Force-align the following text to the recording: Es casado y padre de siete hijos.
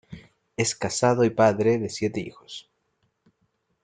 Es 0.57 0.73
casado 0.73 1.25
y 1.25 1.29
padre 1.29 1.77
de 1.77 1.87
siete 1.87 2.21
hijos. 2.21 2.71